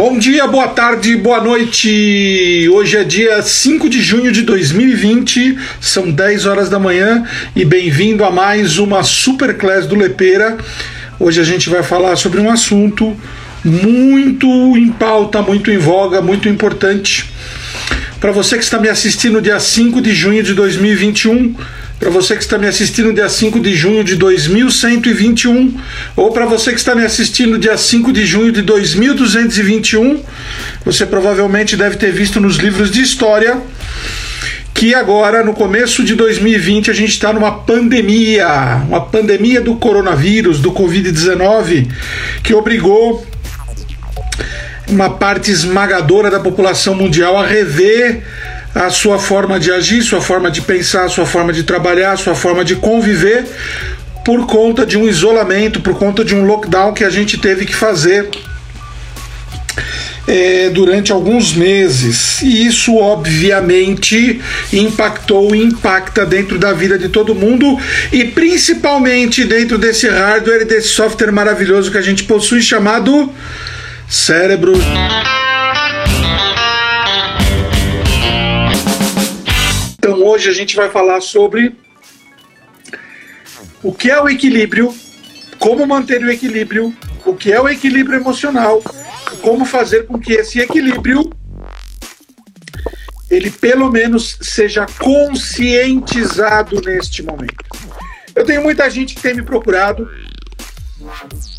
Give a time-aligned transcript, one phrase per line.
[0.00, 2.66] Bom dia, boa tarde, boa noite.
[2.72, 7.22] Hoje é dia 5 de junho de 2020, são 10 horas da manhã
[7.54, 10.56] e bem-vindo a mais uma Superclass do Lepeira.
[11.18, 13.14] Hoje a gente vai falar sobre um assunto
[13.62, 17.30] muito em pauta, muito em voga, muito importante.
[18.18, 21.54] Para você que está me assistindo dia 5 de junho de 2021,
[22.00, 25.78] para você que está me assistindo dia 5 de junho de 2121,
[26.16, 30.22] ou para você que está me assistindo dia 5 de junho de 2221,
[30.82, 33.60] você provavelmente deve ter visto nos livros de história
[34.72, 40.58] que agora, no começo de 2020, a gente está numa pandemia, uma pandemia do coronavírus,
[40.58, 41.86] do Covid-19,
[42.42, 43.26] que obrigou
[44.88, 48.22] uma parte esmagadora da população mundial a rever
[48.74, 52.64] a sua forma de agir, sua forma de pensar, sua forma de trabalhar, sua forma
[52.64, 53.44] de conviver
[54.24, 57.74] por conta de um isolamento, por conta de um lockdown que a gente teve que
[57.74, 58.28] fazer
[60.28, 62.40] é, durante alguns meses.
[62.42, 64.40] E isso, obviamente,
[64.72, 67.78] impactou e impacta dentro da vida de todo mundo
[68.12, 73.32] e principalmente dentro desse hardware e desse software maravilhoso que a gente possui chamado
[74.08, 74.74] cérebro.
[80.40, 81.76] Hoje a gente vai falar sobre
[83.82, 84.94] o que é o equilíbrio,
[85.58, 88.82] como manter o equilíbrio, o que é o equilíbrio emocional,
[89.42, 91.30] como fazer com que esse equilíbrio
[93.30, 97.62] ele pelo menos seja conscientizado neste momento.
[98.34, 100.10] Eu tenho muita gente que tem me procurado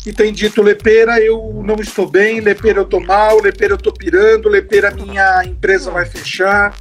[0.04, 3.92] e tem dito Lepeira, eu não estou bem, Lepeira eu estou mal, Lepeira eu estou
[3.92, 6.74] pirando, Lepeira minha empresa vai fechar,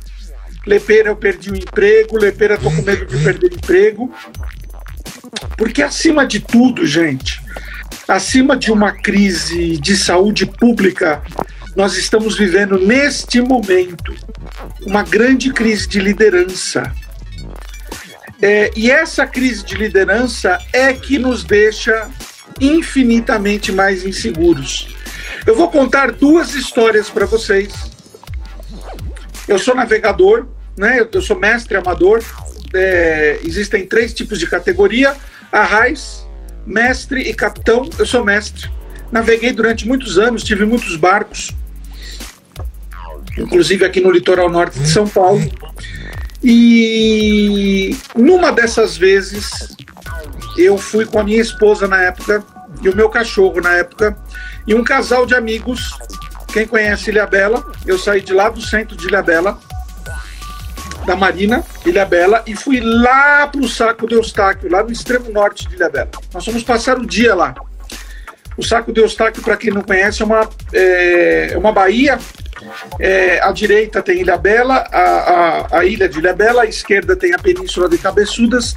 [0.66, 4.14] Lepeira, eu perdi o emprego, Lepeira, tô com medo de perder o emprego.
[5.58, 7.42] Porque acima de tudo, gente,
[8.08, 11.22] acima de uma crise de saúde pública,
[11.76, 14.16] nós estamos vivendo neste momento
[14.86, 16.92] uma grande crise de liderança.
[18.42, 22.10] É, e essa crise de liderança é que nos deixa
[22.60, 24.96] infinitamente mais inseguros.
[25.46, 27.91] Eu vou contar duas histórias para vocês
[29.48, 30.48] eu sou navegador,
[30.78, 31.06] né?
[31.12, 32.24] Eu sou mestre amador.
[32.74, 35.16] É, existem três tipos de categoria:
[35.52, 36.28] arrais,
[36.66, 37.90] mestre e capitão.
[37.98, 38.70] Eu sou mestre.
[39.12, 41.52] Naveguei durante muitos anos, tive muitos barcos,
[43.38, 45.42] inclusive aqui no litoral norte de São Paulo.
[46.42, 49.76] E numa dessas vezes,
[50.58, 52.44] eu fui com a minha esposa na época
[52.82, 54.18] e o meu cachorro na época
[54.66, 55.92] e um casal de amigos
[56.52, 59.58] quem conhece Ilha Bela, eu saí de lá do centro de Ilha Bela,
[61.06, 65.32] da Marina, Ilha Bela, e fui lá para o Saco de Eustáquio, lá no extremo
[65.32, 66.10] norte de Ilha Bela.
[66.34, 67.56] Nós fomos passar o dia lá.
[68.58, 72.20] O Saco de Eustáquio, para quem não conhece, é uma, é, é uma baía.
[73.00, 77.16] É, à direita tem Ilha Bela, a, a, a ilha de Ilha Bela, à esquerda
[77.16, 78.76] tem a Península de Cabeçudas,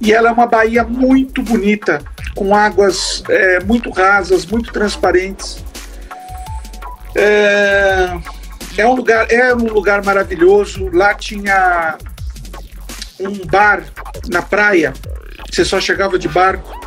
[0.00, 2.02] e ela é uma baía muito bonita,
[2.34, 5.62] com águas é, muito rasas, muito transparentes.
[7.14, 8.18] É,
[8.78, 10.88] é um lugar, é um lugar maravilhoso.
[10.92, 11.98] Lá tinha
[13.18, 13.84] um bar
[14.28, 14.92] na praia.
[15.50, 16.78] Você só chegava de barco.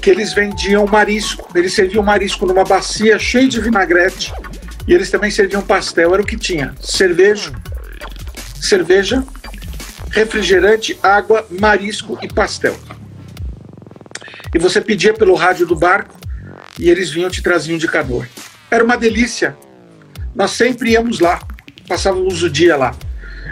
[0.00, 1.48] Que eles vendiam marisco.
[1.56, 4.32] Eles serviam marisco numa bacia cheia de vinagrete.
[4.86, 6.12] E eles também serviam pastel.
[6.12, 7.52] Era o que tinha: cerveja,
[8.60, 9.24] cerveja,
[10.10, 12.76] refrigerante, água, marisco e pastel.
[14.54, 16.14] E você pedia pelo rádio do barco
[16.78, 18.26] e eles vinham te traziam de canoa.
[18.72, 19.54] Era uma delícia.
[20.34, 21.42] Nós sempre íamos lá,
[21.86, 22.94] passávamos o dia lá.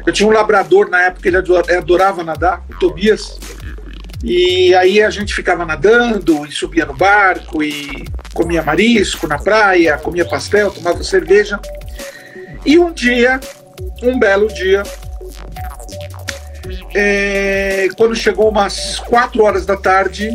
[0.07, 3.39] Eu tinha um labrador na época, ele adorava nadar, o Tobias.
[4.25, 9.99] E aí a gente ficava nadando e subia no barco e comia marisco na praia,
[9.99, 11.61] comia pastel, tomava cerveja.
[12.65, 13.39] E um dia,
[14.03, 14.83] um belo dia,
[16.95, 20.31] é, quando chegou umas quatro horas da tarde,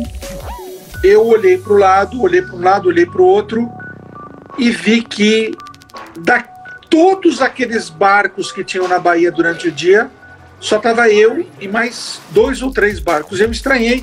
[1.02, 3.68] eu olhei para o lado, olhei para um lado, olhei para o outro
[4.58, 5.52] e vi que
[6.18, 6.56] da
[6.88, 10.10] todos aqueles barcos que tinham na Bahia durante o dia,
[10.58, 13.40] só tava eu e mais dois ou três barcos.
[13.40, 14.02] Eu me estranhei.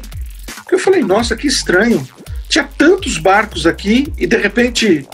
[0.58, 2.08] Porque eu falei, nossa, que estranho.
[2.48, 5.08] Tinha tantos barcos aqui e de repente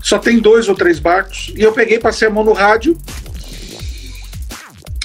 [0.00, 1.52] só tem dois ou três barcos.
[1.54, 2.96] E eu peguei, passei a mão no rádio,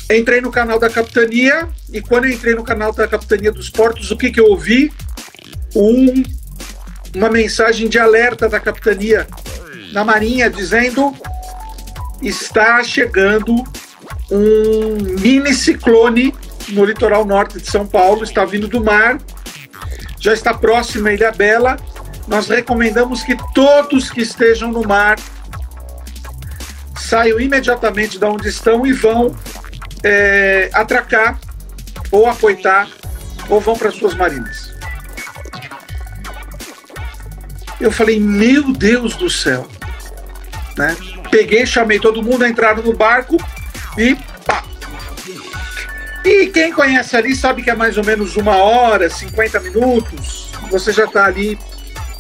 [0.10, 4.18] entrei no canal da capitania e quando entrei no canal da capitania dos portos, o
[4.18, 4.94] que, que eu ouvi?
[5.76, 6.24] Um,
[7.16, 9.28] uma mensagem de alerta da capitania
[9.92, 11.16] na Marinha dizendo
[12.22, 13.64] está chegando
[14.30, 16.34] um mini ciclone
[16.70, 19.20] no litoral norte de São Paulo, está vindo do mar,
[20.20, 21.78] já está próximo a Ilha Bela.
[22.28, 25.18] Nós recomendamos que todos que estejam no mar
[26.96, 29.36] saiam imediatamente de onde estão e vão
[30.04, 31.38] é, atracar
[32.12, 32.88] ou apoitar
[33.50, 34.72] ou vão para suas marinas.
[37.80, 39.68] Eu falei, meu Deus do céu.
[40.78, 40.96] Né?
[41.30, 43.38] Peguei, chamei todo mundo, entraram no barco
[43.98, 44.16] e
[44.46, 44.64] pá.
[46.24, 50.52] E quem conhece ali sabe que é mais ou menos uma hora, 50 minutos.
[50.70, 51.58] Você já está ali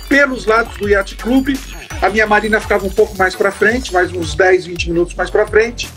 [0.10, 1.56] pelos lados do Yacht Club.
[2.02, 5.30] A minha marina ficava um pouco mais para frente, mais uns 10, 20 minutos mais
[5.30, 5.90] para frente.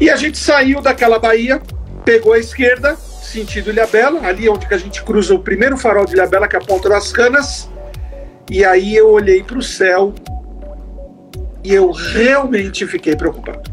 [0.00, 1.60] E a gente saiu daquela baía,
[2.04, 6.14] pegou a esquerda, sentido Ilhabela, ali onde que a gente cruza o primeiro farol de
[6.14, 7.68] Ilhabela, que é a Ponta das Canas.
[8.48, 10.14] E aí eu olhei para o céu
[11.62, 13.70] e eu realmente fiquei preocupado.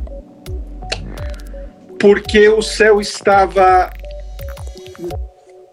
[2.00, 3.92] Porque o céu estava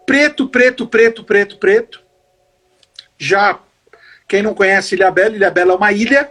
[0.06, 2.00] preto, preto, preto, preto, preto.
[3.18, 3.58] Já
[4.26, 6.30] quem não conhece Ilhabela, Ilhabela é uma ilha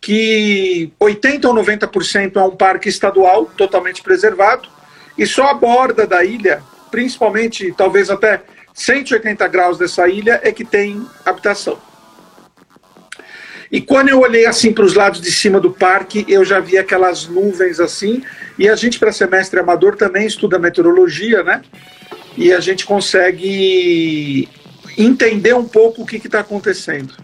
[0.00, 4.68] que 80 ou 90% é um parque estadual totalmente preservado
[5.16, 8.42] e só a borda da ilha, principalmente talvez até
[8.72, 11.87] 180 graus dessa ilha é que tem habitação.
[13.70, 16.78] E quando eu olhei assim para os lados de cima do parque, eu já vi
[16.78, 18.22] aquelas nuvens assim.
[18.58, 21.62] E a gente, para semestre amador, também estuda meteorologia, né?
[22.36, 24.48] E a gente consegue
[24.96, 27.14] entender um pouco o que está acontecendo.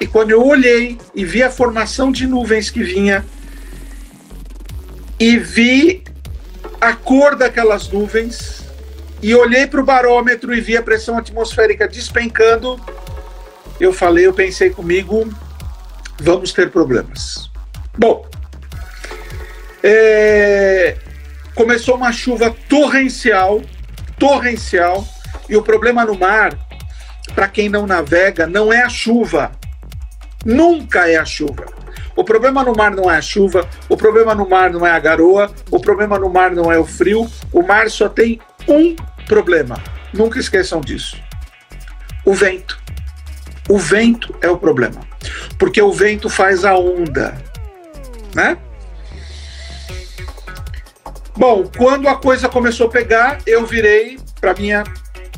[0.00, 3.24] E quando eu olhei e vi a formação de nuvens que vinha,
[5.18, 6.02] e vi
[6.80, 8.64] a cor daquelas nuvens,
[9.22, 12.78] e olhei para o barômetro e vi a pressão atmosférica despencando,
[13.80, 15.28] eu falei, eu pensei comigo,
[16.20, 17.50] vamos ter problemas.
[17.96, 18.26] Bom,
[19.82, 20.96] é,
[21.54, 23.62] começou uma chuva torrencial,
[24.18, 25.06] torrencial,
[25.48, 26.56] e o problema no mar,
[27.34, 29.52] para quem não navega, não é a chuva.
[30.44, 31.66] Nunca é a chuva.
[32.16, 34.98] O problema no mar não é a chuva, o problema no mar não é a
[34.98, 37.28] garoa, o problema no mar não é o frio.
[37.52, 38.94] O mar só tem um
[39.26, 39.82] problema.
[40.12, 41.16] Nunca esqueçam disso:
[42.24, 42.80] o vento.
[43.68, 45.13] O vento é o problema
[45.58, 47.34] porque o vento faz a onda,
[48.34, 48.58] né?
[51.36, 54.84] Bom, quando a coisa começou a pegar, eu virei para minha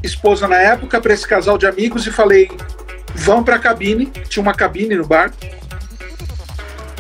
[0.02, 2.50] esposa na época, para esse casal de amigos e falei:
[3.14, 5.32] vão para a cabine, tinha uma cabine no bar.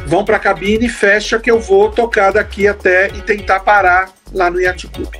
[0.06, 4.48] Vão para a cabine, fecha que eu vou tocar daqui até e tentar parar lá
[4.48, 5.12] no Yacht Club.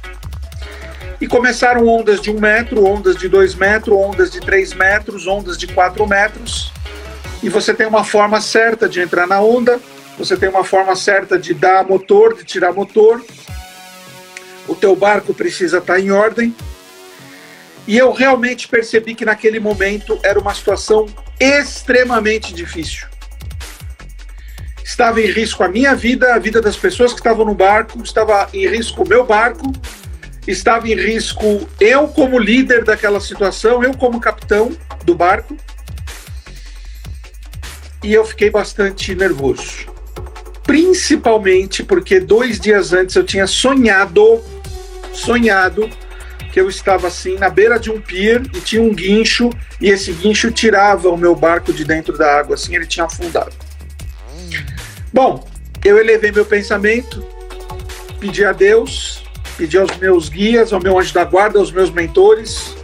[1.21, 5.59] E começaram ondas de um metro, ondas de dois metros, ondas de três metros, ondas
[5.59, 6.73] de quatro metros
[7.43, 9.81] e você tem uma forma certa de entrar na onda,
[10.19, 13.25] você tem uma forma certa de dar motor, de tirar motor.
[14.67, 16.55] O teu barco precisa estar em ordem.
[17.87, 21.06] E eu realmente percebi que naquele momento era uma situação
[21.38, 23.06] extremamente difícil.
[24.83, 28.49] Estava em risco a minha vida, a vida das pessoas que estavam no barco, estava
[28.53, 29.71] em risco o meu barco,
[30.49, 35.56] estava em risco eu como líder daquela situação, eu como capitão do barco
[38.06, 39.93] e eu fiquei bastante nervoso.
[40.62, 44.41] Principalmente porque dois dias antes eu tinha sonhado,
[45.12, 45.91] sonhado,
[46.53, 49.50] que eu estava assim na beira de um pier e tinha um guincho
[49.81, 53.52] e esse guincho tirava o meu barco de dentro da água, assim ele tinha afundado.
[55.12, 55.45] Bom,
[55.85, 57.26] eu elevei meu pensamento,
[58.21, 59.25] pedi a Deus,
[59.59, 62.76] pedi aos meus guias, ao meu anjo da guarda, aos meus mentores,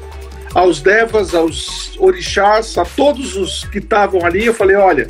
[0.54, 5.08] aos devas, aos orixás, a todos os que estavam ali, eu falei: olha,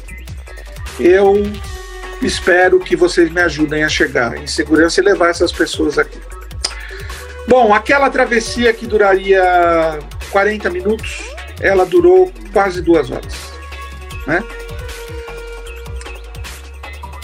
[0.98, 1.42] eu
[2.20, 6.18] espero que vocês me ajudem a chegar em segurança e levar essas pessoas aqui.
[7.48, 9.98] Bom, aquela travessia que duraria
[10.30, 11.22] 40 minutos,
[11.60, 13.34] ela durou quase duas horas,
[14.26, 14.42] né?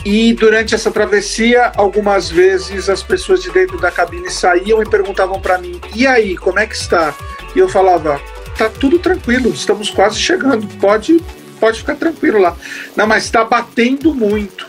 [0.04, 5.40] E durante essa travessia, algumas vezes as pessoas de dentro da cabine saíam e perguntavam
[5.40, 7.14] para mim: "E aí, como é que está?"
[7.58, 8.20] E eu falava:
[8.56, 10.64] "Tá tudo tranquilo, estamos quase chegando.
[10.78, 11.20] Pode,
[11.58, 12.56] pode ficar tranquilo lá."
[12.94, 14.64] Não, mas está batendo muito.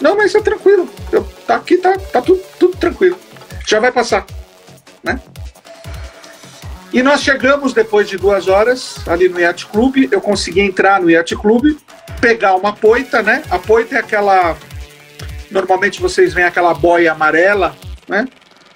[0.00, 0.88] Não, mas é tranquilo.
[1.12, 3.18] Eu, tá aqui, tá, tá tudo, tudo tranquilo.
[3.66, 4.24] Já vai passar,
[5.04, 5.20] né?
[6.94, 10.08] E nós chegamos depois de duas horas ali no Yacht Club.
[10.10, 11.76] Eu consegui entrar no Yacht Club,
[12.22, 13.42] pegar uma poita, né?
[13.50, 14.56] A poita é aquela
[15.50, 17.76] Normalmente vocês veem aquela boia amarela,
[18.08, 18.26] né?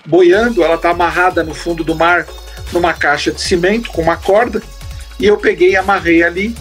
[0.05, 2.27] Boiando, ela está amarrada no fundo do mar
[2.73, 4.63] numa caixa de cimento com uma corda.
[5.19, 6.57] E eu peguei e amarrei ali.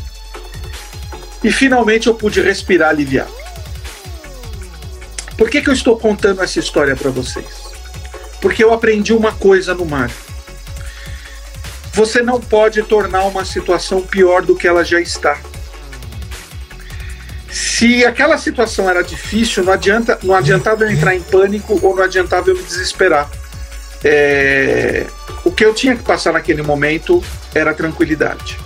[1.43, 3.33] E finalmente eu pude respirar aliviado.
[5.38, 7.63] Por que, que eu estou contando essa história para vocês?
[8.39, 10.12] Porque eu aprendi uma coisa no mar.
[11.93, 15.39] Você não pode tornar uma situação pior do que ela já está.
[17.50, 22.03] Se aquela situação era difícil, não, adianta, não adiantava eu entrar em pânico ou não
[22.03, 23.29] adiantava eu me desesperar.
[24.03, 25.05] É,
[25.45, 28.57] o que eu tinha que passar naquele momento era tranquilidade.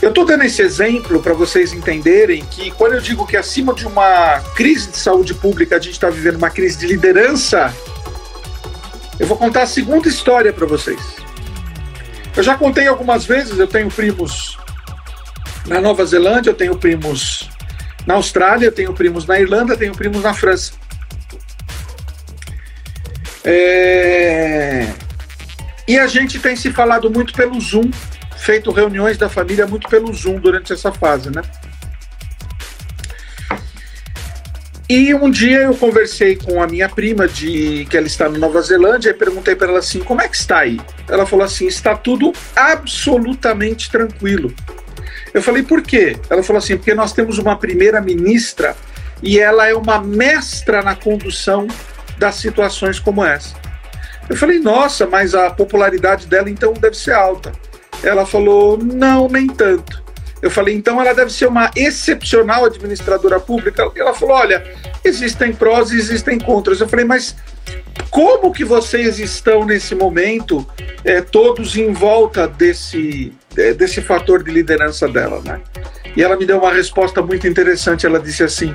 [0.00, 3.86] Eu estou dando esse exemplo para vocês entenderem que quando eu digo que acima de
[3.86, 7.74] uma crise de saúde pública a gente está vivendo uma crise de liderança,
[9.18, 11.00] eu vou contar a segunda história para vocês.
[12.36, 14.58] Eu já contei algumas vezes, eu tenho primos
[15.66, 17.48] na Nova Zelândia, eu tenho primos
[18.06, 20.72] na Austrália, eu tenho primos na Irlanda, eu tenho primos na França.
[23.46, 24.88] É...
[25.86, 27.88] E a gente tem se falado muito pelo Zoom,
[28.36, 31.42] feito reuniões da família muito pelo Zoom durante essa fase, né?
[34.88, 38.60] E um dia eu conversei com a minha prima de que ela está na Nova
[38.62, 40.80] Zelândia e perguntei para ela assim: "Como é que está aí?".
[41.08, 44.52] Ela falou assim: "Está tudo absolutamente tranquilo".
[45.34, 46.16] Eu falei: "Por quê?".
[46.30, 48.76] Ela falou assim: "Porque nós temos uma primeira ministra
[49.20, 51.66] e ela é uma mestra na condução
[52.18, 53.54] das situações como essa".
[54.28, 57.52] Eu falei: "Nossa, mas a popularidade dela então deve ser alta".
[58.02, 60.06] Ela falou: "Não, nem tanto".
[60.42, 63.90] Eu falei, então ela deve ser uma excepcional administradora pública.
[63.96, 64.62] Ela falou, olha,
[65.02, 66.78] existem prós e existem contras.
[66.80, 67.34] Eu falei, mas
[68.10, 70.66] como que vocês estão nesse momento,
[71.04, 75.60] é, todos em volta desse, é, desse fator de liderança dela, né?
[76.14, 78.06] E ela me deu uma resposta muito interessante.
[78.06, 78.74] Ela disse assim: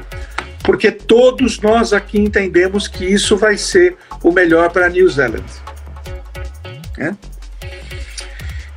[0.64, 5.46] porque todos nós aqui entendemos que isso vai ser o melhor para New Zealand.
[6.98, 7.14] É?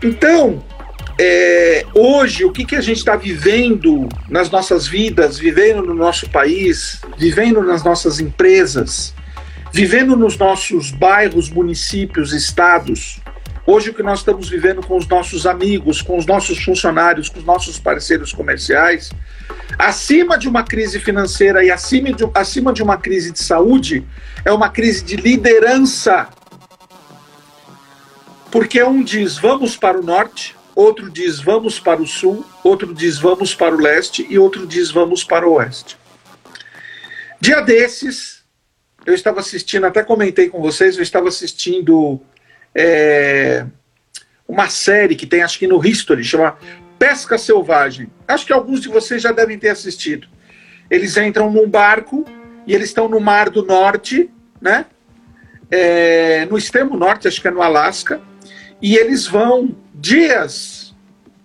[0.02, 0.64] Então,
[1.18, 6.28] é, hoje, o que, que a gente está vivendo nas nossas vidas, vivendo no nosso
[6.28, 9.14] país, vivendo nas nossas empresas,
[9.72, 13.20] vivendo nos nossos bairros, municípios, estados.
[13.66, 17.38] Hoje, o que nós estamos vivendo com os nossos amigos, com os nossos funcionários, com
[17.38, 19.10] os nossos parceiros comerciais,
[19.78, 24.06] acima de uma crise financeira e acima de, acima de uma crise de saúde,
[24.44, 26.28] é uma crise de liderança.
[28.50, 33.18] Porque um diz vamos para o norte, outro diz vamos para o sul, outro diz
[33.18, 35.96] vamos para o leste e outro diz vamos para o oeste.
[37.40, 38.44] Dia desses,
[39.04, 42.20] eu estava assistindo, até comentei com vocês, eu estava assistindo
[42.74, 43.66] é,
[44.46, 46.56] uma série que tem, acho que no History, chama
[46.98, 48.10] Pesca Selvagem.
[48.26, 50.28] Acho que alguns de vocês já devem ter assistido.
[50.90, 52.24] Eles entram num barco
[52.66, 54.86] e eles estão no Mar do Norte, né?
[55.70, 58.20] É, no extremo norte, acho que é no Alasca,
[58.80, 60.94] e eles vão dias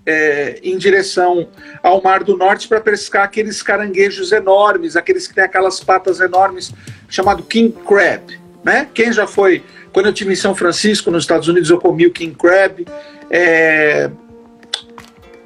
[0.05, 1.47] é, em direção
[1.81, 6.71] ao Mar do Norte para pescar aqueles caranguejos enormes, aqueles que têm aquelas patas enormes,
[7.07, 8.39] chamado King Crab.
[8.63, 8.87] Né?
[8.93, 9.63] Quem já foi?
[9.93, 12.85] Quando eu estive em São Francisco, nos Estados Unidos, eu comi o King Crab.
[13.29, 14.09] É,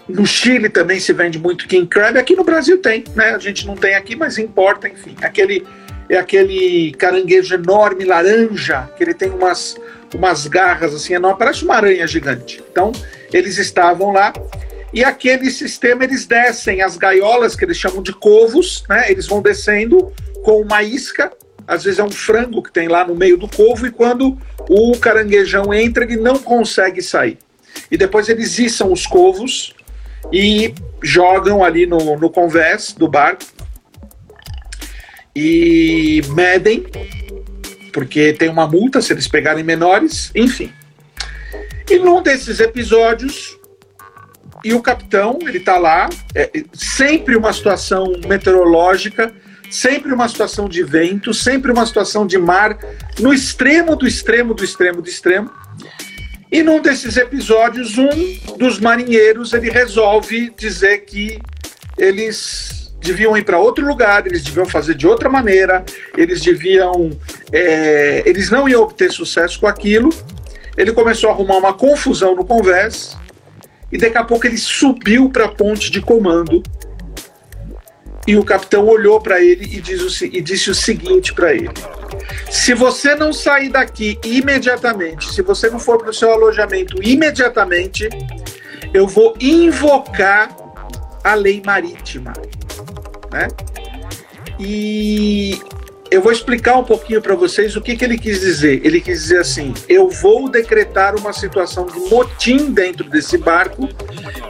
[0.08, 2.18] no Chile também se vende muito King Crab.
[2.18, 3.32] Aqui no Brasil tem, né?
[3.32, 5.16] A gente não tem aqui, mas importa, enfim.
[5.22, 5.66] Aquele
[6.10, 9.78] é aquele caranguejo enorme laranja que ele tem umas
[10.14, 12.64] umas garras assim enormes, parece uma aranha gigante.
[12.72, 12.92] Então,
[13.34, 14.32] eles estavam lá
[14.94, 19.10] e aquele sistema eles descem as gaiolas que eles chamam de covos, né?
[19.10, 21.32] Eles vão descendo com uma isca,
[21.68, 24.38] às vezes é um frango que tem lá no meio do covo e quando
[24.70, 27.40] o caranguejão entra ele não consegue sair.
[27.90, 29.74] E depois eles içam os covos
[30.32, 33.44] e jogam ali no, no convés do barco
[35.36, 36.86] e medem
[37.94, 40.74] porque tem uma multa se eles pegarem menores, enfim.
[41.90, 43.58] E num desses episódios,
[44.64, 49.32] e o capitão, ele tá lá, é, sempre uma situação meteorológica,
[49.70, 52.78] sempre uma situação de vento, sempre uma situação de mar,
[53.20, 55.52] no extremo do extremo do extremo do extremo.
[56.54, 61.42] E num desses episódios, um dos marinheiros ele resolve dizer que
[61.98, 65.84] eles deviam ir para outro lugar, eles deviam fazer de outra maneira,
[66.16, 67.10] eles deviam.
[67.52, 70.12] É, eles não iam obter sucesso com aquilo.
[70.78, 73.18] Ele começou a arrumar uma confusão no convés
[73.92, 76.62] e daqui a pouco ele subiu para a ponte de comando.
[78.26, 81.72] E o capitão olhou para ele e, diz o, e disse o seguinte para ele:
[82.50, 88.08] Se você não sair daqui imediatamente, se você não for para o seu alojamento imediatamente,
[88.94, 90.56] eu vou invocar
[91.24, 92.34] a lei marítima
[93.34, 93.48] né?
[94.60, 95.60] E
[96.14, 98.86] eu vou explicar um pouquinho para vocês o que, que ele quis dizer.
[98.86, 103.90] Ele quis dizer assim: eu vou decretar uma situação de motim dentro desse barco,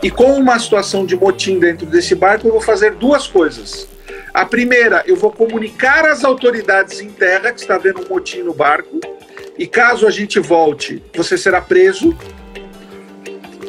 [0.01, 3.87] e com uma situação de motim dentro desse barco, eu vou fazer duas coisas.
[4.33, 8.53] A primeira, eu vou comunicar às autoridades em terra que está havendo um motim no
[8.53, 8.99] barco,
[9.57, 12.13] e caso a gente volte, você será preso.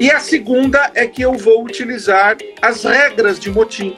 [0.00, 3.94] E a segunda é que eu vou utilizar as regras de motim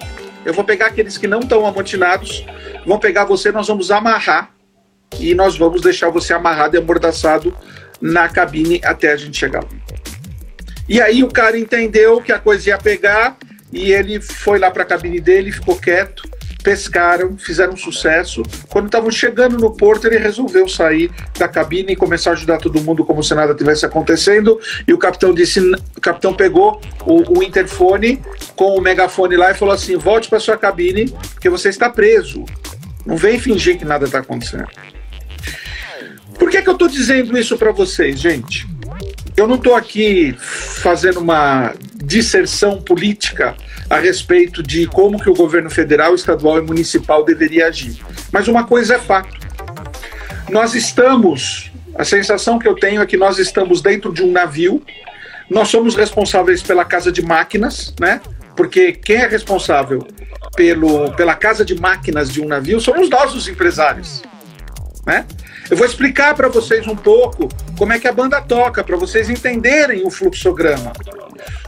[0.46, 2.46] Eu vou pegar aqueles que não estão amotinados,
[2.86, 4.54] vão pegar você, nós vamos amarrar
[5.18, 7.52] e nós vamos deixar você amarrado e amordaçado
[8.00, 9.64] na cabine até a gente chegar.
[10.88, 13.36] E aí o cara entendeu que a coisa ia pegar
[13.72, 16.22] e ele foi lá para a cabine dele, ficou quieto,
[16.66, 18.42] pescaram, fizeram sucesso.
[18.68, 22.82] Quando estavam chegando no porto, ele resolveu sair da cabine e começar a ajudar todo
[22.82, 24.58] mundo como se nada tivesse acontecendo.
[24.84, 25.60] E o capitão disse,
[25.96, 28.20] o capitão pegou o, o interfone
[28.56, 32.44] com o megafone lá e falou assim: "Volte para sua cabine, porque você está preso.
[33.06, 34.66] Não vem fingir que nada está acontecendo."
[36.36, 38.66] Por que, que eu estou dizendo isso para vocês, gente?
[39.36, 43.54] Eu não estou aqui fazendo uma disserção política
[43.90, 47.98] a respeito de como que o governo federal, estadual e municipal deveria agir.
[48.32, 49.36] Mas uma coisa é fato.
[50.48, 54.82] Nós estamos, a sensação que eu tenho é que nós estamos dentro de um navio,
[55.50, 58.20] nós somos responsáveis pela casa de máquinas, né?
[58.56, 60.06] Porque quem é responsável
[60.56, 64.22] pelo, pela casa de máquinas de um navio somos nós, os empresários,
[65.06, 65.26] né?
[65.70, 69.28] Eu vou explicar para vocês um pouco como é que a banda toca, para vocês
[69.28, 70.92] entenderem o fluxograma.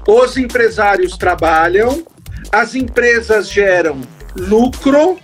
[0.07, 2.05] Os empresários trabalham,
[2.53, 4.01] as empresas geram
[4.37, 5.19] lucro,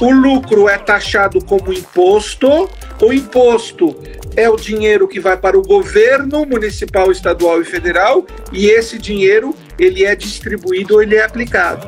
[0.00, 2.68] o lucro é taxado como imposto,
[3.00, 3.96] o imposto
[4.38, 9.52] é o dinheiro que vai para o governo municipal, estadual e federal, e esse dinheiro
[9.76, 11.84] ele é distribuído, ele é aplicado.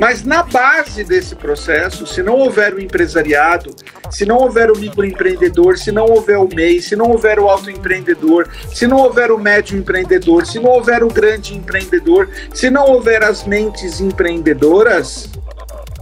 [0.00, 3.76] Mas na base desse processo, se não houver o empresariado,
[4.10, 8.48] se não houver o microempreendedor, se não houver o MEI, se não houver o autoempreendedor,
[8.72, 13.22] se não houver o médio empreendedor, se não houver o grande empreendedor, se não houver
[13.22, 15.28] as mentes empreendedoras,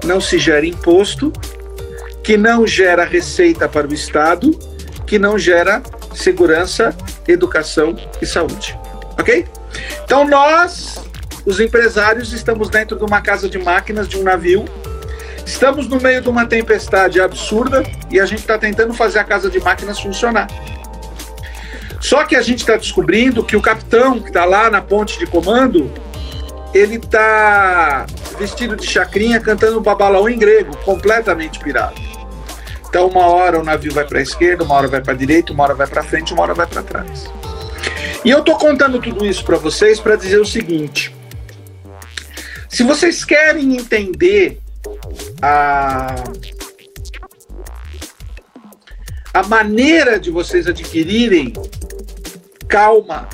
[0.04, 1.32] não se gera imposto,
[2.22, 4.56] que não gera receita para o Estado,
[5.12, 5.82] que não gera
[6.14, 6.96] segurança,
[7.28, 8.74] educação e saúde.
[9.20, 9.46] Ok?
[10.02, 11.04] Então nós
[11.44, 14.64] os empresários estamos dentro de uma casa de máquinas, de um navio.
[15.44, 19.50] Estamos no meio de uma tempestade absurda e a gente está tentando fazer a casa
[19.50, 20.48] de máquinas funcionar.
[22.00, 25.26] Só que a gente está descobrindo que o capitão que está lá na ponte de
[25.26, 25.92] comando,
[26.72, 28.06] ele está
[28.38, 32.11] vestido de chacrinha cantando babalaú em grego, completamente pirado.
[32.92, 35.50] Então, uma hora o navio vai para a esquerda, uma hora vai para a direita,
[35.50, 37.24] uma hora vai para frente, uma hora vai para trás.
[38.22, 41.10] E eu estou contando tudo isso para vocês para dizer o seguinte:
[42.68, 44.60] se vocês querem entender
[45.40, 46.16] a,
[49.32, 51.54] a maneira de vocês adquirirem
[52.68, 53.26] calma,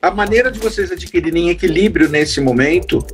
[0.00, 3.04] a maneira de vocês adquirirem equilíbrio nesse momento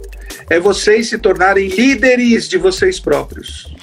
[0.51, 3.75] é vocês se tornarem líderes de vocês próprios.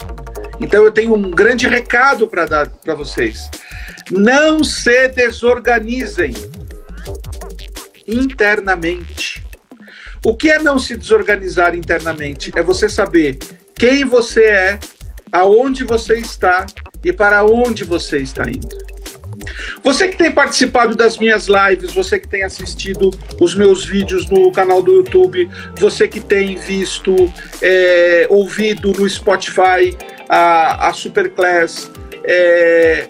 [0.60, 3.50] Então eu tenho um grande recado para dar para vocês.
[4.12, 6.34] Não se desorganizem
[8.08, 9.44] internamente.
[10.26, 12.52] O que é não se desorganizar internamente?
[12.56, 13.38] É você saber
[13.76, 14.80] quem você é,
[15.32, 16.66] aonde você está
[17.04, 18.68] e para onde você está indo.
[19.84, 24.52] Você que tem participado das minhas lives, você que tem assistido os meus vídeos no
[24.52, 29.96] canal do YouTube, você que tem visto, é, ouvido no Spotify
[30.30, 31.92] a, a Superclass,
[32.24, 33.08] é,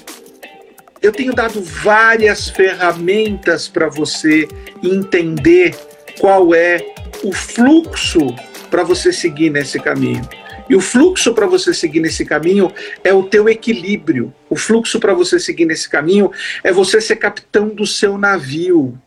[1.02, 4.48] eu tenho dado várias ferramentas para você
[4.82, 5.78] entender
[6.20, 8.34] qual é o fluxo
[8.72, 10.28] para você seguir nesse caminho.
[10.70, 12.72] E o fluxo para você seguir nesse caminho
[13.04, 14.34] é o teu equilíbrio.
[14.50, 16.32] O fluxo para você seguir nesse caminho
[16.64, 18.98] é você ser capitão do seu navio.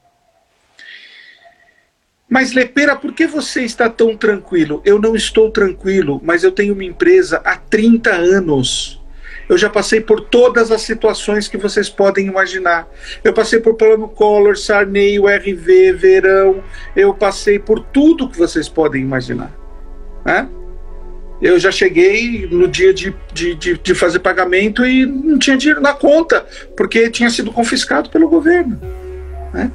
[2.33, 4.81] Mas Lepera, por que você está tão tranquilo?
[4.87, 8.99] Eu não estou tranquilo, mas eu tenho uma empresa há 30 anos.
[9.47, 12.88] Eu já passei por todas as situações que vocês podem imaginar.
[13.23, 16.64] Eu passei por plano Collor, Sarney, RV, Verão.
[16.97, 19.53] Eu passei por tudo que vocês podem imaginar.
[20.25, 20.49] Né?
[21.42, 25.83] Eu já cheguei no dia de, de, de, de fazer pagamento e não tinha dinheiro
[25.83, 28.81] na conta, porque tinha sido confiscado pelo governo.
[29.53, 29.71] Né?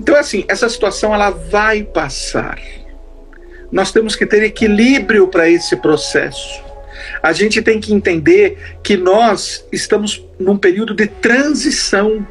[0.00, 2.58] Então, assim, essa situação ela vai passar.
[3.70, 6.64] Nós temos que ter equilíbrio para esse processo.
[7.22, 12.26] A gente tem que entender que nós estamos num período de transição.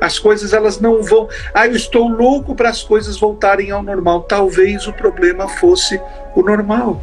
[0.00, 1.28] As coisas elas não vão.
[1.54, 4.24] Ah, eu estou louco para as coisas voltarem ao normal.
[4.24, 6.00] Talvez o problema fosse
[6.34, 7.00] o normal.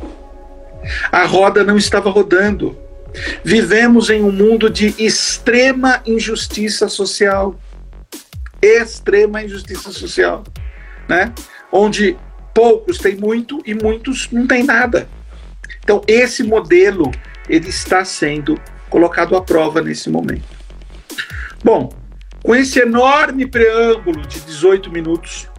[1.13, 2.77] A roda não estava rodando.
[3.41, 7.55] Vivemos em um mundo de extrema injustiça social.
[8.63, 10.43] Extrema injustiça social,
[11.09, 11.33] né?
[11.71, 12.17] Onde
[12.53, 15.09] poucos têm muito e muitos não têm nada.
[15.83, 17.11] Então, esse modelo
[17.49, 20.45] ele está sendo colocado à prova nesse momento.
[21.63, 21.91] Bom,
[22.41, 25.49] com esse enorme preâmbulo de 18 minutos,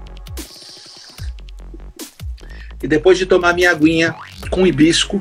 [2.84, 4.14] e depois de tomar minha aguinha
[4.50, 5.20] com hibisco.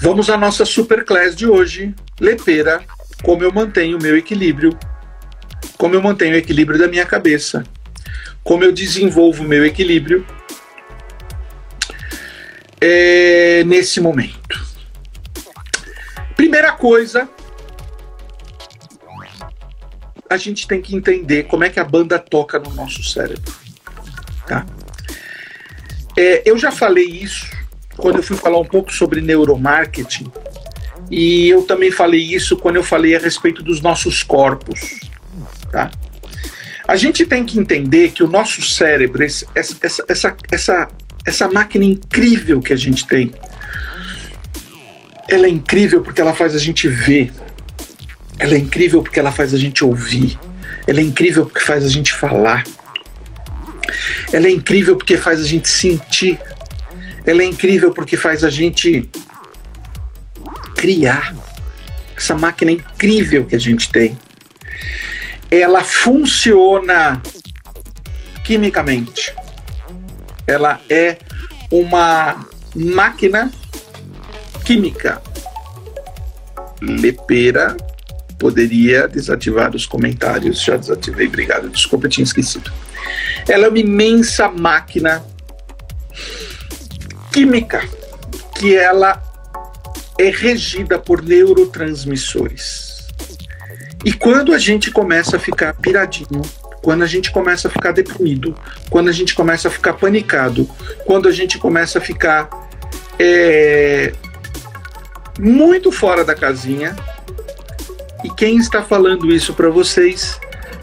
[0.00, 2.82] Vamos à nossa super class de hoje, Lepera,
[3.22, 4.76] como eu mantenho o meu equilíbrio,
[5.76, 7.64] como eu mantenho o equilíbrio da minha cabeça,
[8.42, 10.26] como eu desenvolvo o meu equilíbrio
[12.80, 14.60] é, nesse momento.
[16.36, 17.28] Primeira coisa,
[20.28, 23.54] a gente tem que entender como é que a banda toca no nosso cérebro.
[24.46, 24.66] Tá?
[26.16, 27.46] É, eu já falei isso
[27.96, 30.32] quando eu fui falar um pouco sobre neuromarketing,
[31.10, 35.11] e eu também falei isso quando eu falei a respeito dos nossos corpos.
[35.72, 35.90] Tá?
[36.86, 40.88] A gente tem que entender que o nosso cérebro, essa, essa, essa, essa,
[41.24, 43.32] essa máquina incrível que a gente tem,
[45.28, 47.32] ela é incrível porque ela faz a gente ver,
[48.38, 50.38] ela é incrível porque ela faz a gente ouvir,
[50.86, 52.64] ela é incrível porque faz a gente falar,
[54.32, 56.38] ela é incrível porque faz a gente sentir,
[57.24, 59.08] ela é incrível porque faz a gente
[60.76, 61.34] criar.
[62.16, 64.18] Essa máquina incrível que a gente tem.
[65.52, 67.20] Ela funciona
[68.42, 69.34] quimicamente.
[70.46, 71.18] Ela é
[71.70, 73.52] uma máquina
[74.64, 75.20] química.
[76.80, 77.76] Lepera
[78.38, 80.62] poderia desativar os comentários.
[80.62, 81.68] Já desativei, obrigado.
[81.68, 82.72] Desculpa, eu tinha esquecido.
[83.46, 85.22] Ela é uma imensa máquina
[87.30, 87.86] química
[88.58, 89.22] que ela
[90.18, 92.91] é regida por neurotransmissores.
[94.04, 96.42] E quando a gente começa a ficar piradinho,
[96.82, 98.54] quando a gente começa a ficar deprimido,
[98.90, 100.68] quando a gente começa a ficar panicado,
[101.04, 102.50] quando a gente começa a ficar
[103.18, 104.12] é,
[105.38, 106.96] muito fora da casinha,
[108.24, 110.38] e quem está falando isso para vocês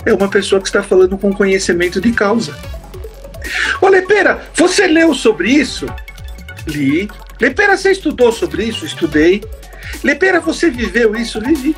[0.05, 2.57] é uma pessoa que está falando com conhecimento de causa.
[3.81, 5.85] Ô Lepera, você leu sobre isso?
[6.67, 7.09] Li.
[7.39, 8.85] Lepera, você estudou sobre isso?
[8.85, 9.43] Estudei.
[10.03, 11.41] Lepera, você viveu isso?
[11.41, 11.75] Vivi.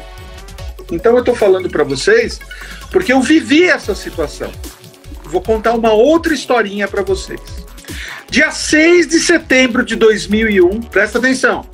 [0.91, 2.39] Então eu estou falando para vocês
[2.91, 4.51] porque eu vivi essa situação.
[5.23, 7.39] Vou contar uma outra historinha para vocês.
[8.29, 11.65] Dia 6 de setembro de 2001, presta atenção.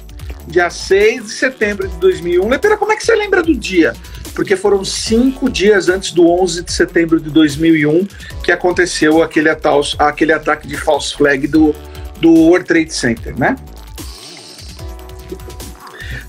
[0.48, 2.48] Dia 6 de setembro de 2001.
[2.48, 3.94] Lepera, como é que você lembra do dia?
[4.34, 8.08] Porque foram cinco dias antes do 11 de setembro de 2001
[8.44, 9.50] que aconteceu aquele,
[9.98, 11.76] aquele ataque de false flag do,
[12.22, 13.56] do World Trade Center, né?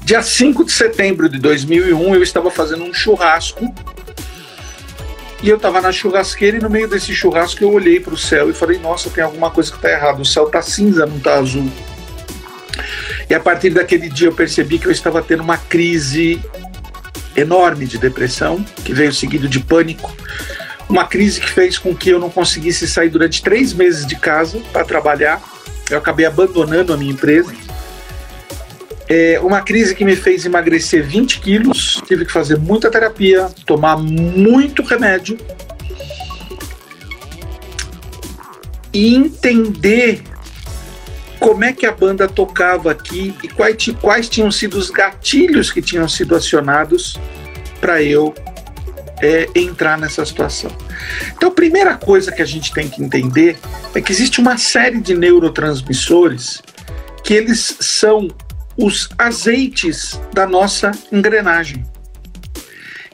[0.05, 3.75] Dia 5 de setembro de 2001, eu estava fazendo um churrasco
[5.43, 8.51] e eu estava na churrasqueira e no meio desse churrasco eu olhei para o céu
[8.51, 10.21] e falei: Nossa, tem alguma coisa que está errada.
[10.21, 11.71] O céu está cinza, não está azul.
[13.29, 16.43] E a partir daquele dia eu percebi que eu estava tendo uma crise
[17.37, 20.13] enorme de depressão, que veio seguido de pânico.
[20.89, 24.59] Uma crise que fez com que eu não conseguisse sair durante três meses de casa
[24.73, 25.41] para trabalhar.
[25.91, 27.53] Eu acabei abandonando a minha empresa
[29.09, 33.97] é uma crise que me fez emagrecer 20 quilos, tive que fazer muita terapia, tomar
[33.97, 35.39] muito remédio
[38.93, 40.23] e entender
[41.41, 45.81] como é que a banda tocava aqui e quais, quais tinham sido os gatilhos que
[45.81, 47.17] tinham sido acionados
[47.81, 48.35] para eu
[49.23, 50.71] é, entrar nessa situação.
[51.35, 53.57] Então, a primeira coisa que a gente tem que entender
[53.95, 56.61] é que existe uma série de neurotransmissores
[57.25, 58.29] que eles são
[58.79, 61.85] os azeites da nossa engrenagem.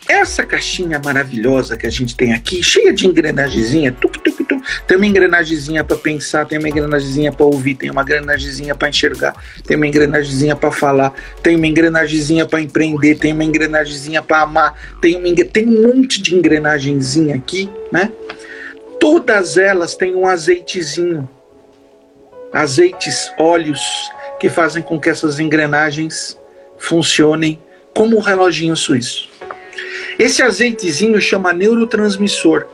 [0.07, 4.99] Essa caixinha maravilhosa que a gente tem aqui, cheia de engrenagemzinha, tuc, tuc, tuc, tem
[4.99, 9.35] uma engrenagemzinha para pensar, tem uma engrenagemzinha para ouvir, tem uma engrenagemzinha para enxergar,
[9.67, 14.79] tem uma engrenagemzinha para falar, tem uma engrenagemzinha para empreender, tem uma engrenagemzinha para amar,
[15.01, 18.13] tem, uma, tem um monte de engrenagemzinha aqui, né?
[19.01, 21.27] Todas elas têm um azeitezinho,
[22.53, 23.81] azeites, óleos,
[24.45, 26.39] que fazem com que essas engrenagens
[26.77, 27.59] funcionem
[27.95, 29.31] como um reloginho suíço.
[30.19, 32.67] Esse azeitezinho chama neurotransmissor.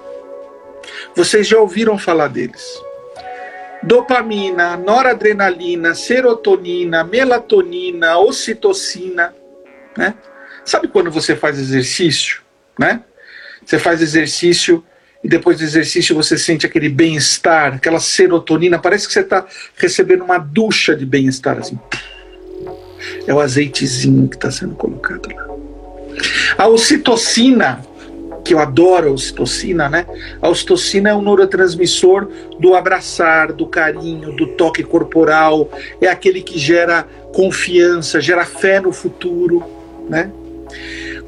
[1.14, 2.60] Vocês já ouviram falar deles?
[3.84, 9.32] Dopamina, noradrenalina, serotonina, melatonina, ocitocina,
[9.96, 10.16] né?
[10.64, 12.42] Sabe quando você faz exercício,
[12.76, 13.00] né?
[13.64, 14.84] Você faz exercício
[15.22, 20.24] e depois do exercício você sente aquele bem-estar, aquela serotonina, parece que você está recebendo
[20.24, 21.78] uma ducha de bem-estar assim.
[23.26, 25.46] É o azeitezinho que está sendo colocado lá.
[26.56, 27.84] A ocitocina,
[28.44, 30.06] que eu adoro a ocitocina, né?
[30.40, 32.28] A ocitocina é um neurotransmissor
[32.58, 38.92] do abraçar, do carinho, do toque corporal, é aquele que gera confiança, gera fé no
[38.92, 39.62] futuro,
[40.08, 40.30] né?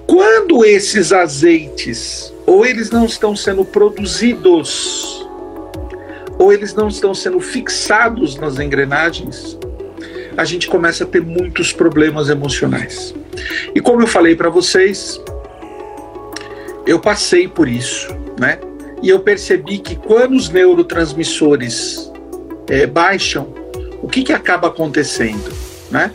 [0.07, 5.27] Quando esses azeites ou eles não estão sendo produzidos,
[6.38, 9.59] ou eles não estão sendo fixados nas engrenagens,
[10.37, 13.15] a gente começa a ter muitos problemas emocionais.
[13.75, 15.21] E como eu falei para vocês,
[16.87, 18.59] eu passei por isso, né?
[19.03, 22.11] E eu percebi que quando os neurotransmissores
[22.69, 23.53] é, baixam,
[24.01, 25.53] o que, que acaba acontecendo,
[25.91, 26.12] né?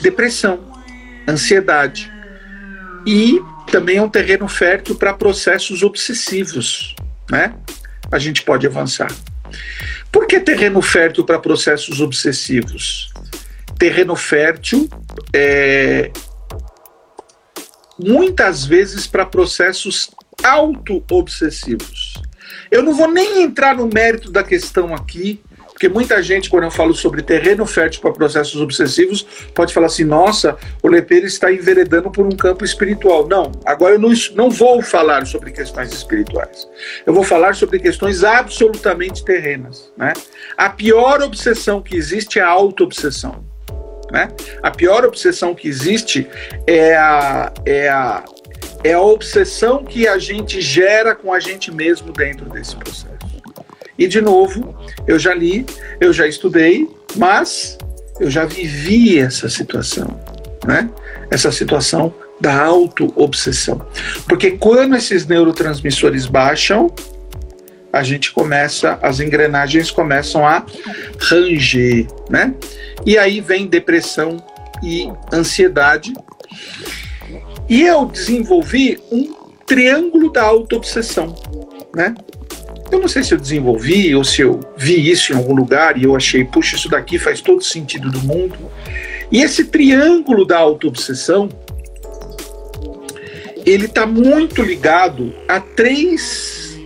[0.00, 0.60] Depressão,
[1.28, 2.11] ansiedade
[3.06, 6.94] e também é um terreno fértil para processos obsessivos,
[7.30, 7.54] né?
[8.10, 9.10] A gente pode avançar.
[10.10, 13.12] Por que terreno fértil para processos obsessivos?
[13.78, 14.88] Terreno fértil
[15.32, 16.10] é
[17.98, 20.10] muitas vezes para processos
[20.42, 22.14] auto-obsessivos.
[22.70, 25.40] Eu não vou nem entrar no mérito da questão aqui,
[25.82, 30.04] porque muita gente, quando eu falo sobre terreno fértil para processos obsessivos, pode falar assim:
[30.04, 33.26] nossa, o Lepeiro está enveredando por um campo espiritual.
[33.26, 36.68] Não, agora eu não, não vou falar sobre questões espirituais.
[37.04, 39.92] Eu vou falar sobre questões absolutamente terrenas.
[39.96, 40.12] Né?
[40.56, 43.44] A pior obsessão que existe é a auto-obsessão.
[44.08, 44.28] Né?
[44.62, 46.28] A pior obsessão que existe
[46.64, 48.24] é a, é, a,
[48.84, 53.11] é a obsessão que a gente gera com a gente mesmo dentro desse processo.
[54.02, 54.74] E, de novo,
[55.06, 55.64] eu já li,
[56.00, 57.78] eu já estudei, mas
[58.18, 60.20] eu já vivi essa situação,
[60.66, 60.90] né?
[61.30, 63.86] Essa situação da auto-obsessão.
[64.28, 66.92] Porque quando esses neurotransmissores baixam,
[67.92, 70.66] a gente começa, as engrenagens começam a
[71.20, 72.52] ranger, né?
[73.06, 74.44] E aí vem depressão
[74.82, 76.12] e ansiedade.
[77.68, 79.32] E eu desenvolvi um
[79.64, 81.36] triângulo da auto-obsessão,
[81.94, 82.12] né?
[82.92, 86.04] Eu não sei se eu desenvolvi ou se eu vi isso em algum lugar e
[86.04, 88.70] eu achei, puxa, isso daqui faz todo sentido do mundo.
[89.30, 91.48] E esse triângulo da autoobsessão,
[93.64, 96.78] ele está muito ligado a três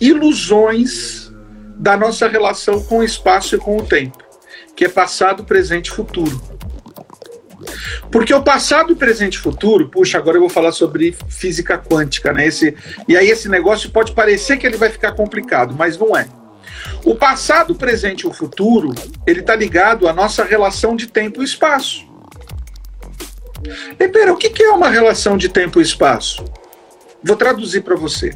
[0.00, 1.32] ilusões
[1.76, 4.18] da nossa relação com o espaço e com o tempo,
[4.76, 6.40] que é passado, presente e futuro.
[8.10, 12.46] Porque o passado, presente e futuro, puxa, agora eu vou falar sobre física quântica, né?
[12.46, 12.74] Esse,
[13.06, 16.26] e aí esse negócio pode parecer que ele vai ficar complicado, mas não é.
[17.04, 18.94] O passado, presente e o futuro,
[19.26, 22.08] ele está ligado à nossa relação de tempo e espaço.
[23.98, 26.44] E pera, o que é uma relação de tempo e espaço?
[27.22, 28.32] Vou traduzir para você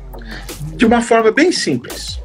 [0.77, 2.21] de uma forma bem simples.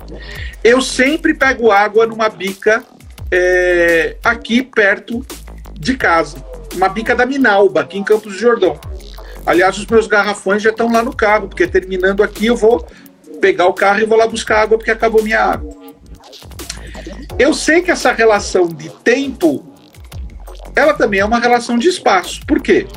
[0.64, 2.84] Eu sempre pego água numa bica
[3.32, 5.26] é, aqui perto
[5.80, 6.49] de casa
[6.80, 8.80] uma bica da Minalba, aqui em Campos do Jordão.
[9.46, 12.88] Aliás, os meus garrafões já estão lá no carro, porque terminando aqui eu vou
[13.42, 15.76] pegar o carro e vou lá buscar água porque acabou minha água.
[17.38, 19.66] Eu sei que essa relação de tempo,
[20.74, 22.46] ela também é uma relação de espaço.
[22.46, 22.88] Por quê?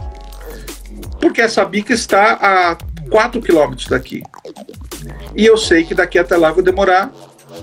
[1.20, 2.76] Porque essa bica está a
[3.10, 4.22] 4 quilômetros daqui.
[5.34, 7.10] E eu sei que daqui até lá vou demorar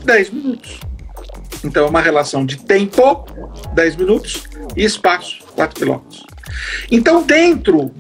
[0.03, 0.79] 10 minutos.
[1.63, 3.25] Então é uma relação de tempo,
[3.73, 4.43] 10 minutos,
[4.75, 6.25] e espaço, 4 quilômetros.
[6.89, 7.91] Então, dentro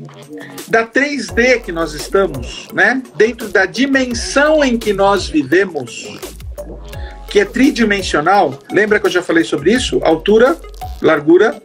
[0.69, 6.07] da 3D que nós estamos, né, dentro da dimensão em que nós vivemos,
[7.29, 9.99] que é tridimensional, lembra que eu já falei sobre isso?
[10.03, 10.57] Altura,
[11.01, 11.61] largura,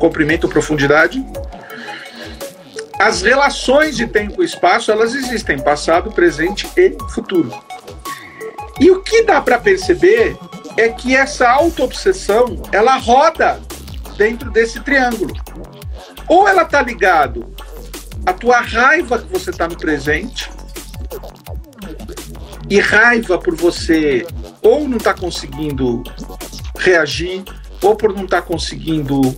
[0.00, 1.24] comprimento, profundidade.
[2.98, 7.54] As relações de tempo e espaço, elas existem, passado, presente e futuro.
[8.80, 10.36] E o que dá para perceber
[10.76, 13.60] é que essa auto-obsessão, ela roda
[14.20, 15.34] dentro desse triângulo.
[16.28, 17.54] Ou ela está ligado
[18.26, 20.50] à tua raiva que você está no presente,
[22.68, 24.26] e raiva por você
[24.60, 26.02] ou não está conseguindo
[26.78, 27.42] reagir,
[27.80, 29.34] ou por não estar tá conseguindo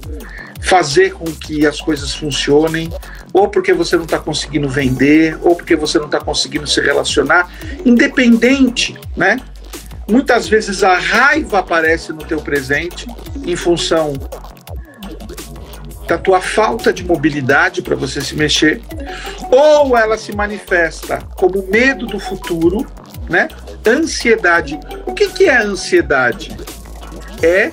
[0.60, 2.90] fazer com que as coisas funcionem,
[3.32, 7.48] ou porque você não está conseguindo vender, ou porque você não está conseguindo se relacionar,
[7.86, 9.40] independente, né?
[10.08, 13.06] Muitas vezes a raiva aparece no teu presente
[13.46, 14.12] em função
[16.12, 18.82] da tua falta de mobilidade para você se mexer,
[19.50, 22.86] ou ela se manifesta como medo do futuro,
[23.30, 23.48] né?
[23.86, 24.78] Ansiedade.
[25.06, 26.54] O que, que é ansiedade?
[27.42, 27.72] É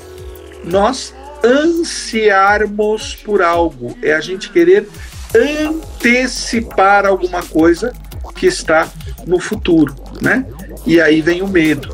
[0.63, 4.87] nós ansiarmos por algo, é a gente querer
[5.35, 7.91] antecipar alguma coisa
[8.37, 8.87] que está
[9.27, 10.45] no futuro, né?
[10.85, 11.93] E aí vem o medo.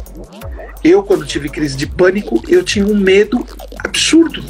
[0.83, 3.43] Eu, quando tive crise de pânico, eu tinha um medo
[3.83, 4.43] absurdo.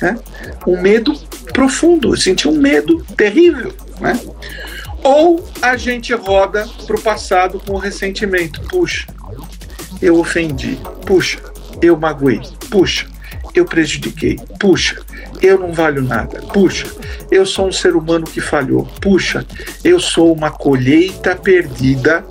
[0.00, 0.18] Né?
[0.66, 1.14] Um medo
[1.52, 3.72] profundo, eu senti um medo terrível.
[4.00, 4.18] Né?
[5.02, 8.60] Ou a gente roda para o passado com o ressentimento.
[8.62, 9.06] Puxa,
[10.00, 10.78] eu ofendi.
[11.06, 11.38] Puxa,
[11.80, 12.40] eu magoei.
[12.70, 13.06] Puxa,
[13.54, 14.38] eu prejudiquei.
[14.58, 15.00] Puxa,
[15.40, 16.40] eu não valho nada.
[16.40, 16.86] Puxa,
[17.30, 18.86] eu sou um ser humano que falhou.
[19.00, 19.46] Puxa,
[19.82, 22.24] eu sou uma colheita perdida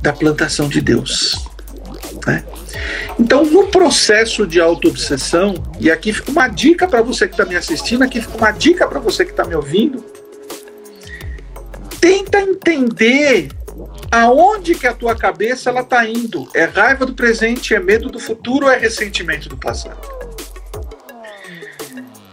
[0.00, 1.44] da plantação de Deus.
[2.26, 2.44] Né?
[3.20, 7.54] Então, no processo de autoobsessão, e aqui fica uma dica para você que está me
[7.54, 10.02] assistindo, aqui fica uma dica para você que está me ouvindo,
[12.00, 13.48] tenta entender
[14.10, 16.48] aonde que a tua cabeça ela está indo.
[16.54, 20.00] É raiva do presente, é medo do futuro ou é ressentimento do passado?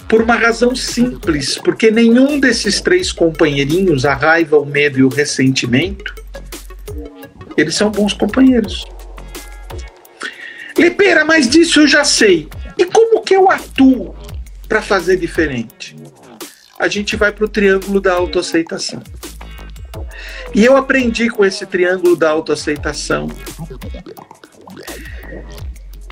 [0.07, 5.09] Por uma razão simples, porque nenhum desses três companheirinhos, a raiva, o medo e o
[5.09, 6.15] ressentimento,
[7.57, 8.85] eles são bons companheiros.
[10.77, 12.47] Lepeira, mas disso eu já sei.
[12.77, 14.15] E como que eu atuo
[14.67, 15.95] para fazer diferente?
[16.79, 19.01] A gente vai para o triângulo da autoaceitação.
[20.53, 23.27] E eu aprendi com esse triângulo da autoaceitação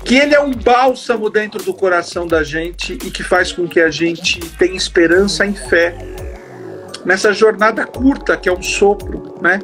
[0.04, 3.80] que ele é um bálsamo dentro do coração da gente e que faz com que
[3.80, 5.96] a gente tenha esperança e fé
[7.04, 9.58] nessa jornada curta que é um sopro, né?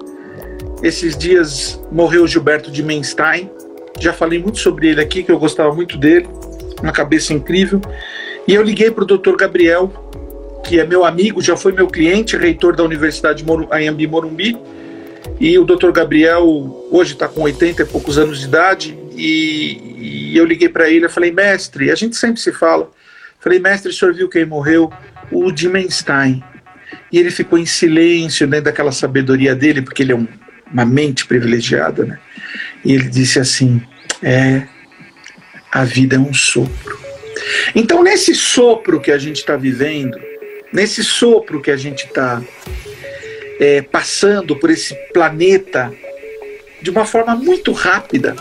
[0.82, 3.48] Esses dias morreu Gilberto de Menstein,
[4.00, 6.28] já falei muito sobre ele aqui, que eu gostava muito dele,
[6.82, 7.80] uma cabeça incrível.
[8.46, 9.36] E eu liguei para o Dr.
[9.36, 9.92] Gabriel,
[10.64, 14.56] que é meu amigo, já foi meu cliente, reitor da Universidade Anhembi Morumbi.
[15.38, 15.90] E o Dr.
[15.92, 16.44] Gabriel
[16.90, 18.98] hoje está com 80 e poucos anos de idade.
[19.14, 22.90] E, e eu liguei para ele, eu falei, mestre, a gente sempre se fala.
[23.40, 24.92] Falei, mestre, o senhor viu quem morreu?
[25.30, 26.42] O Dimenstein.
[27.10, 30.26] E ele ficou em silêncio, dentro daquela sabedoria dele, porque ele é um,
[30.72, 32.18] uma mente privilegiada, né?
[32.84, 33.82] E ele disse assim:
[34.22, 34.66] é,
[35.70, 37.00] a vida é um sopro.
[37.74, 40.18] Então, nesse sopro que a gente está vivendo,
[40.72, 42.42] nesse sopro que a gente está
[43.60, 45.92] é, passando por esse planeta
[46.80, 48.36] de uma forma muito rápida,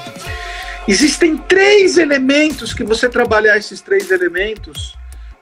[0.88, 4.96] existem três elementos que você trabalhar esses três elementos,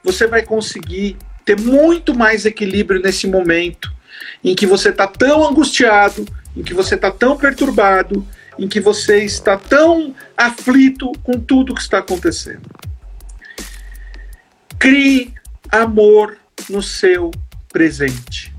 [0.03, 3.91] você vai conseguir ter muito mais equilíbrio nesse momento
[4.43, 8.25] em que você está tão angustiado, em que você está tão perturbado,
[8.59, 12.69] em que você está tão aflito com tudo que está acontecendo.
[14.77, 15.33] Crie
[15.71, 16.37] amor
[16.69, 17.31] no seu
[17.71, 18.53] presente.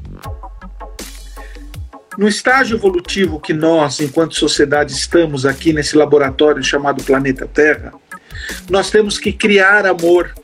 [2.17, 7.93] No estágio evolutivo que nós, enquanto sociedade, estamos aqui nesse laboratório chamado planeta Terra,
[8.71, 10.35] nós temos que criar amor.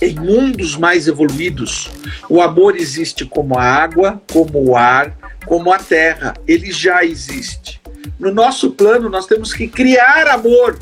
[0.00, 1.90] Em mundos mais evoluídos,
[2.28, 7.80] o amor existe como a água, como o ar, como a terra, ele já existe.
[8.18, 10.78] No nosso plano, nós temos que criar amor.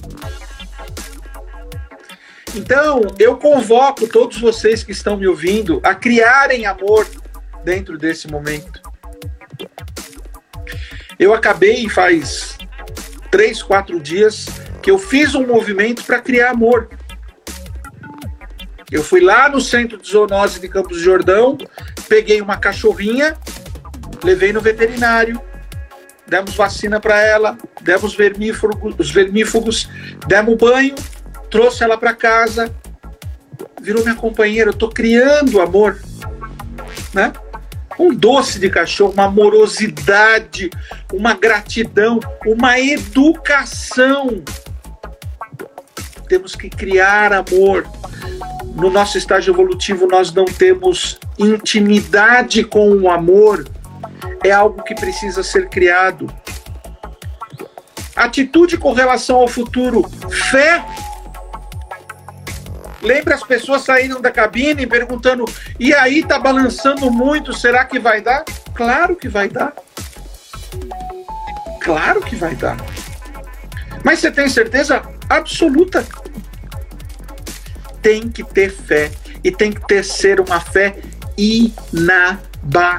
[2.54, 7.06] Então, eu convoco todos vocês que estão me ouvindo a criarem amor
[7.64, 8.80] dentro desse momento.
[11.18, 12.56] Eu acabei faz
[13.30, 14.46] três, quatro dias
[14.82, 16.88] que eu fiz um movimento para criar amor.
[18.90, 21.58] Eu fui lá no centro de zoonose de Campos de Jordão,
[22.08, 23.36] peguei uma cachorrinha
[24.22, 25.40] levei no veterinário,
[26.26, 29.88] demos vacina para ela, demos vermífugos, os vermífugos,
[30.26, 30.94] demos banho,
[31.50, 32.74] trouxe ela para casa,
[33.80, 34.70] virou minha companheira.
[34.70, 35.98] Eu tô criando amor,
[37.14, 37.32] né?
[37.98, 40.70] Um doce de cachorro, uma amorosidade,
[41.12, 44.42] uma gratidão, uma educação.
[46.28, 47.86] Temos que criar amor.
[48.76, 53.64] No nosso estágio evolutivo, nós não temos intimidade com o amor
[54.44, 56.32] é algo que precisa ser criado.
[58.14, 60.08] Atitude com relação ao futuro,
[60.50, 60.84] fé.
[63.00, 65.44] Lembra as pessoas saíram da cabine perguntando:
[65.78, 68.44] e aí tá balançando muito, será que vai dar?
[68.74, 69.72] Claro que vai dar.
[71.80, 72.76] Claro que vai dar.
[74.04, 76.04] Mas você tem certeza absoluta?
[78.02, 79.10] Tem que ter fé
[79.42, 80.96] e tem que ter ser uma fé
[81.36, 82.98] inabalável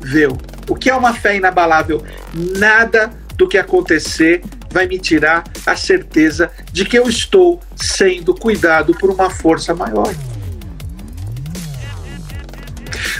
[0.00, 0.38] inabalável.
[0.68, 2.04] O que é uma fé inabalável?
[2.34, 8.94] Nada do que acontecer vai me tirar a certeza de que eu estou sendo cuidado
[8.94, 10.14] por uma força maior.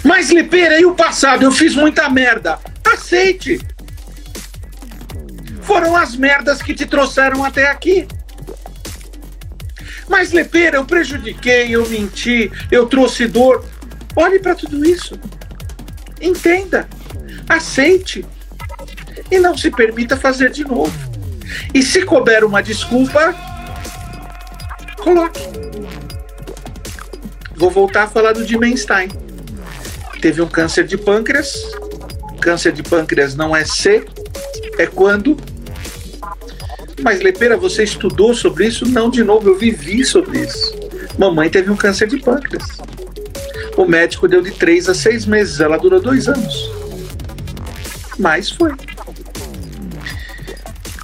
[0.05, 1.43] Mas, Lipeira, e o passado?
[1.43, 2.59] Eu fiz muita merda.
[2.85, 3.61] Aceite!
[5.63, 8.07] Foram as merdas que te trouxeram até aqui.
[10.09, 13.65] Mas, Lepeira, eu prejudiquei, eu menti, eu trouxe dor.
[14.15, 15.19] Olhe para tudo isso.
[16.21, 16.89] Entenda,
[17.49, 18.25] aceite
[19.31, 20.93] e não se permita fazer de novo.
[21.75, 23.35] E se couber uma desculpa,
[24.99, 25.41] coloque.
[27.55, 29.09] Vou voltar a falar do Dimenstein.
[30.21, 31.55] Teve um câncer de pâncreas.
[32.41, 34.05] Câncer de pâncreas não é C,
[34.79, 35.37] é quando.
[37.03, 38.87] Mas Lepeira, você estudou sobre isso?
[38.87, 40.75] Não, de novo, eu vivi sobre isso.
[41.19, 42.79] Mamãe teve um câncer de pâncreas.
[43.77, 46.71] O médico deu de três a seis meses, ela durou dois anos.
[48.19, 48.73] mas foi.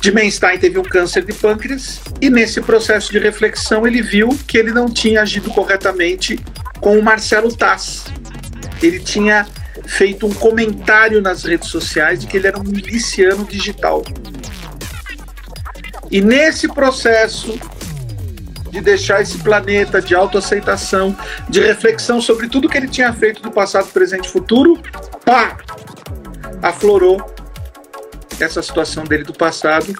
[0.01, 4.73] Dimenstein teve um câncer de pâncreas e nesse processo de reflexão ele viu que ele
[4.73, 6.41] não tinha agido corretamente
[6.81, 8.07] com o Marcelo Tass.
[8.83, 9.47] Ele tinha
[9.87, 14.03] feito um comentário nas redes sociais de que ele era um miliciano digital.
[16.11, 17.57] E nesse processo
[18.73, 21.14] de deixar esse planeta de autoaceitação,
[21.47, 24.81] de reflexão sobre tudo que ele tinha feito do passado, presente e futuro,
[25.27, 25.59] pá!
[26.62, 27.20] Aflorou
[28.41, 29.93] essa situação dele do passado.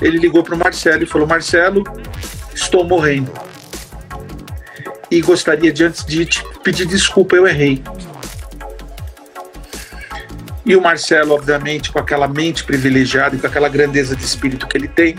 [0.00, 1.82] Ele ligou para o Marcelo e falou: Marcelo,
[2.54, 3.32] estou morrendo.
[5.10, 7.82] E gostaria de, antes de te pedir desculpa, eu errei.
[10.64, 14.76] E o Marcelo, obviamente, com aquela mente privilegiada e com aquela grandeza de espírito que
[14.76, 15.16] ele tem,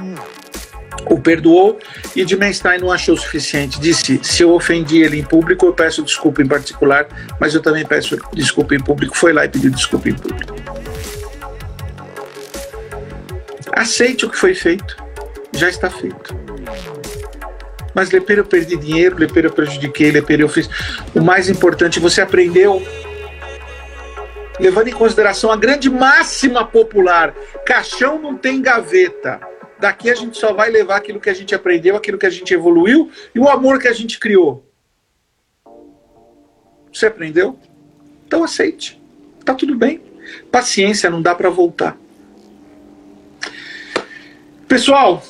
[1.10, 1.80] o perdoou
[2.16, 3.80] e Dimenstein não achou suficiente.
[3.80, 7.08] Disse: se eu ofendi ele em público, eu peço desculpa em particular,
[7.40, 9.16] mas eu também peço desculpa em público.
[9.18, 10.56] Foi lá e pediu desculpa em público.
[13.74, 14.96] Aceite o que foi feito,
[15.54, 16.36] já está feito.
[17.94, 20.70] Mas Lepeiro eu perdi dinheiro, Lepeiro eu prejudiquei, Lepeiro eu fiz.
[21.14, 22.82] O mais importante, você aprendeu
[24.60, 27.34] levando em consideração a grande máxima popular:
[27.66, 29.40] caixão não tem gaveta.
[29.86, 32.52] Daqui a gente só vai levar aquilo que a gente aprendeu, aquilo que a gente
[32.52, 34.68] evoluiu e o amor que a gente criou.
[36.92, 37.60] Você aprendeu?
[38.26, 39.00] Então aceite.
[39.46, 40.02] Tá tudo bem.
[40.52, 41.96] Paciência, não dá para voltar.
[44.68, 45.24] Pessoal,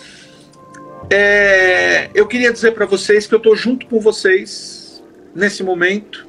[1.09, 5.03] é, eu queria dizer para vocês que eu estou junto com vocês
[5.35, 6.25] nesse momento.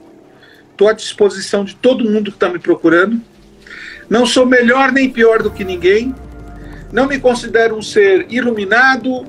[0.72, 3.20] Estou à disposição de todo mundo que está me procurando.
[4.10, 6.12] Não sou melhor nem pior do que ninguém.
[6.96, 9.26] Não me considero um ser iluminado,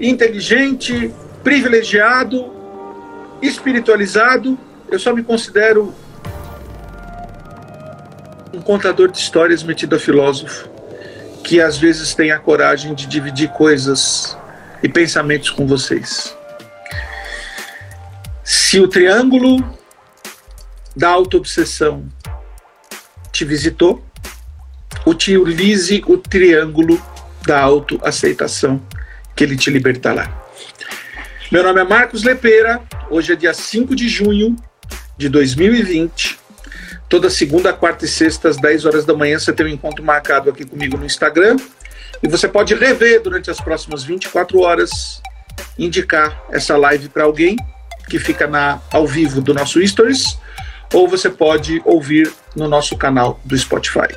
[0.00, 2.52] inteligente, privilegiado,
[3.40, 4.58] espiritualizado.
[4.90, 5.94] Eu só me considero
[8.52, 10.68] um contador de histórias metido a filósofo,
[11.44, 14.36] que às vezes tem a coragem de dividir coisas
[14.82, 16.36] e pensamentos com vocês.
[18.42, 19.64] Se o triângulo
[20.96, 22.04] da autoobsessão
[23.30, 24.04] te visitou,
[25.06, 27.00] utilize o triângulo
[27.46, 28.80] da autoaceitação,
[29.36, 30.30] que ele te libertará.
[31.52, 32.80] Meu nome é Marcos Lepeira,
[33.10, 34.56] hoje é dia 5 de junho
[35.16, 36.38] de 2020.
[37.08, 40.50] Toda segunda, quarta e sexta, às 10 horas da manhã, você tem um encontro marcado
[40.50, 41.56] aqui comigo no Instagram.
[42.22, 45.20] E você pode rever durante as próximas 24 horas,
[45.78, 47.56] indicar essa live para alguém
[48.08, 50.38] que fica na, ao vivo do nosso Stories,
[50.92, 54.08] ou você pode ouvir no nosso canal do Spotify.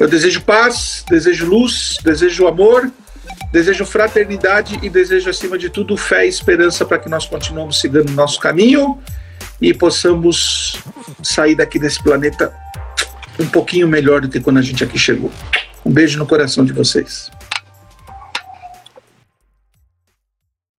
[0.00, 2.90] Eu desejo paz, desejo luz, desejo amor,
[3.52, 8.10] desejo fraternidade e desejo, acima de tudo, fé e esperança para que nós continuemos seguindo
[8.12, 8.98] nosso caminho
[9.60, 10.78] e possamos
[11.22, 12.50] sair daqui desse planeta
[13.38, 15.30] um pouquinho melhor do que quando a gente aqui chegou.
[15.84, 17.30] Um beijo no coração de vocês.